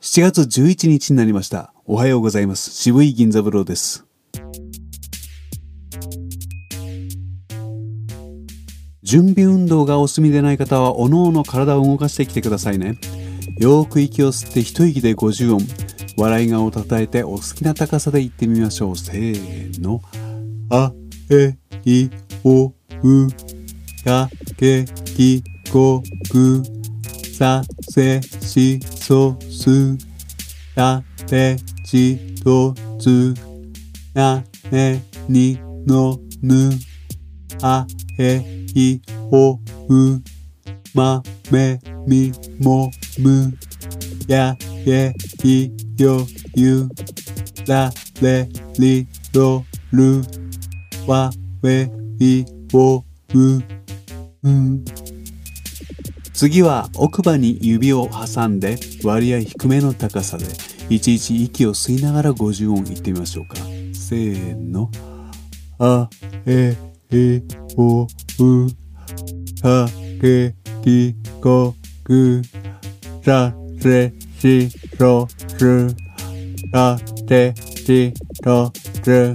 [0.00, 1.74] 7月11日になりました。
[1.84, 2.70] おはようございます。
[2.70, 4.06] 渋い銀座風呂です。
[9.02, 13.00] 準備運動がお済みでない方は、おのおの体を動かしてきてくださいね。
[13.58, 15.66] よーく息を吸って一息で50音。
[16.16, 18.96] 笑い顔を叩いてお好きな高さで言ってみましょう。
[18.96, 20.00] せーの。
[20.70, 20.92] あ、
[21.28, 22.08] え、い、
[22.44, 22.72] お、う、
[24.04, 25.42] か、け、き、
[25.72, 26.62] こ、く、
[27.38, 29.36] さ、せ、し、そ、
[29.68, 29.98] つ
[30.76, 33.34] やてちとつ
[34.14, 36.70] やねにのぬ
[37.60, 37.86] あ
[38.18, 38.36] へ
[38.74, 40.22] いおう
[40.94, 43.52] まめみもむ
[44.26, 45.12] やえ
[45.44, 46.88] いよゆ
[47.66, 47.90] だ
[48.22, 48.48] れ
[48.78, 50.22] りろる
[51.06, 51.30] わ
[51.62, 53.04] えいおう
[54.44, 54.97] うん。
[56.38, 60.44] 次は奥歯に指を挟んで割合低めの高さで
[60.88, 63.56] いちいち息を吸いながら50音言ってみましょうか。
[63.92, 64.88] せーの。
[65.80, 66.08] あ、
[66.46, 66.76] え、
[67.10, 67.42] い、
[67.76, 68.06] お、う、
[69.60, 69.88] か、
[70.20, 70.54] け、
[70.84, 72.42] き、こ、く、
[73.24, 75.26] さ、せ、し、そ、
[75.58, 75.88] す、
[76.70, 78.12] た、て、ち、
[78.44, 78.70] と、
[79.02, 79.34] つ、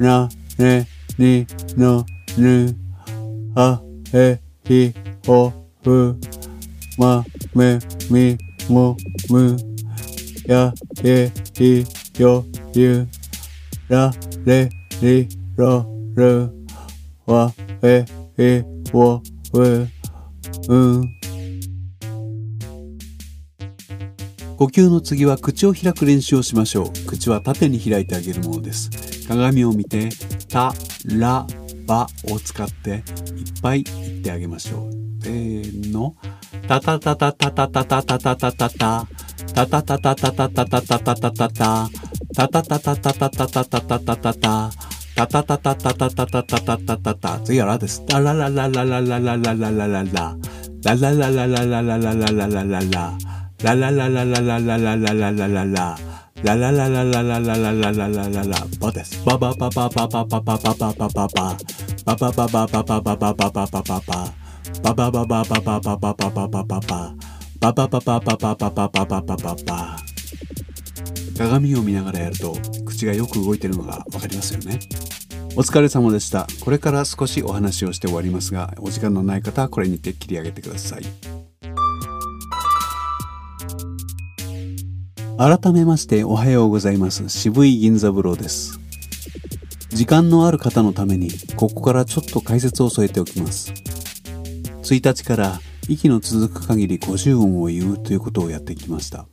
[0.00, 1.46] な、ね、に、
[1.76, 2.06] の、
[2.38, 2.74] ぬ、
[3.54, 3.82] あ、
[4.14, 4.40] え、
[4.70, 4.94] い、
[5.28, 5.65] お、う、
[6.98, 7.78] ま、め、
[8.10, 8.36] み、
[8.68, 8.96] も、
[9.30, 9.56] む、
[10.46, 10.72] や、
[11.04, 11.84] え、い、
[12.20, 13.06] よ、ゆ、
[13.88, 14.12] ら、
[14.44, 14.68] れ、
[15.00, 16.50] り、ろ、る、
[17.26, 18.04] わ、え、
[18.38, 19.88] い、お、う、
[20.68, 21.16] うん。
[24.56, 27.06] 呼吸の次は口を開く練習をしましょう。
[27.06, 28.90] 口は縦に開いてあげるものです。
[29.28, 30.08] 鏡を見て、
[30.48, 30.72] た、
[31.04, 31.46] ら、
[31.86, 33.02] ばを使っていっ
[33.62, 35.05] ぱい言ってあげましょう。
[35.26, 36.14] せーの。
[36.68, 39.06] たたたたたたたたたたたたた。
[39.54, 41.88] たたたたたたたたたたたたた。
[42.36, 44.70] たたたたたたたたたたたたた。
[45.16, 47.40] たたたたたたたたたたたたた。
[47.40, 48.04] 次はラです。
[48.08, 50.36] ララララララララララララララ。
[50.84, 53.18] ララララララララララララララ。
[53.62, 55.98] ララララララララララララララ。
[56.44, 58.66] ララララララララララララララ。
[58.78, 59.24] バです。
[59.24, 61.56] バババババババババババババ。
[62.04, 64.00] バババババババババババババ。
[64.06, 64.45] バ
[64.82, 67.14] ババババババババババババ。
[67.60, 69.96] バババババババババババババ。
[71.36, 74.78] 鏡を見ながらやると口がよく動いてるのがわかりますよね。
[75.56, 76.46] お疲れ様でした。
[76.60, 81.02] これから少しお話をして終わりますが、お時間のない方はこれにて切り上げてください。
[85.38, 87.28] 改めましておはようございます。
[87.28, 88.78] 渋い銀座風呂です。
[89.90, 93.72] 時間のある方のために、ここからちょっと解説を添えておきます。
[94.94, 99.26] 1日から息の続く限り50音を言うということをやってきました。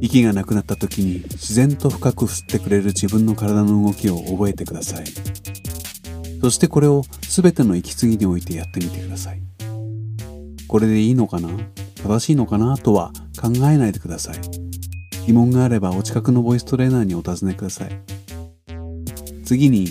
[0.00, 5.04] 息がなくなった時に自然と深く吸ってくれる自分の体の動きを覚えてください。
[6.40, 9.40] そしてこれを全ての息継ぎにおいてやってみてください。
[10.66, 11.48] これでいいのかな？
[12.02, 12.76] 正しいのかな？
[12.78, 14.40] とは考えないでください。
[15.26, 17.90] 疑問があればお近くのボイストレーナーにお尋ねください。
[19.44, 19.86] 次に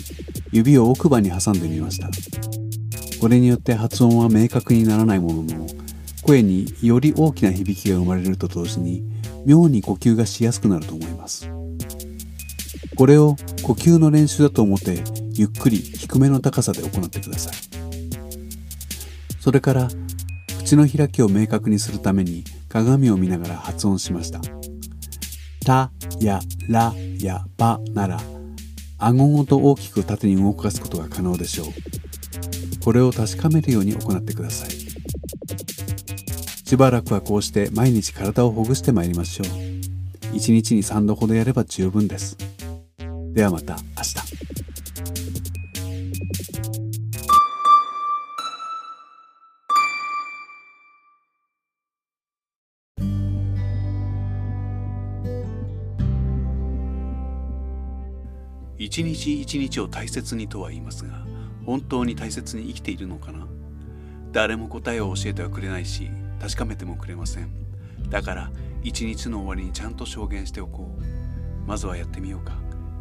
[0.50, 2.10] 指を奥歯に挟んでみました。
[3.22, 5.66] これによって発音は明確にならないものの、
[6.22, 9.04] 声により大きな響きが生まれると同時に、
[9.46, 11.48] 妙に呼吸がしやすくなると思います。
[12.96, 17.54] これを呼吸の練習だと思って、ゆっくり低めの高さで行ってください。
[19.38, 19.88] それから、
[20.58, 24.40] 口の開きを明確にするために鏡を見ながら発音しました。
[25.64, 28.20] たやらやばなら、
[28.98, 32.01] 顎ごと大きく縦に動かすことが可能でしょう。
[32.84, 34.70] これを確かめるように行ってください。
[36.66, 39.46] しばらくはこうして毎日体をほぐしてまいりましょう。
[40.34, 42.36] 1日に3度ほどやれば十分です。
[43.34, 44.32] ではまた明日。
[58.78, 61.24] 一日一日を大切にとは言いますが、
[61.64, 63.46] 本当に大切に生きているのかな？
[64.32, 66.10] 誰も答えを教えてはくれないし、
[66.40, 67.50] 確かめてもくれません。
[68.08, 68.50] だから、
[68.82, 71.02] 一日の終わりにちゃんと証言しておこう。
[71.68, 72.54] まずはやってみようか。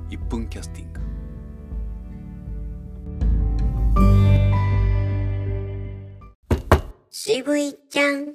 [0.10, 1.02] 1分キャスティング。
[7.10, 8.34] 渋いちゃん